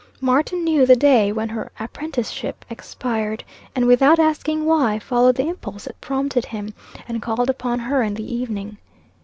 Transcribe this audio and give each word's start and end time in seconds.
Martin 0.19 0.63
knew 0.63 0.83
the 0.83 0.95
day 0.95 1.31
when 1.31 1.47
her 1.47 1.71
apprenticeship 1.79 2.65
expired, 2.71 3.43
and 3.75 3.85
without 3.85 4.17
asking 4.17 4.65
why, 4.65 4.97
followed 4.97 5.35
the 5.35 5.47
impulse 5.47 5.83
that 5.83 6.01
prompted 6.01 6.45
him, 6.45 6.73
and 7.07 7.21
called 7.21 7.51
upon 7.51 7.77
her 7.77 8.01
in 8.01 8.15
the 8.15 8.35
evening. 8.35 8.77